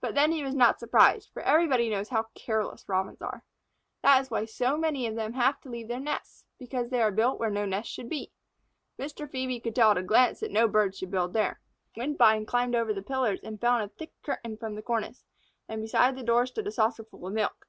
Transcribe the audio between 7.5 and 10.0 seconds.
nest should be. Mr. Phœbe could tell at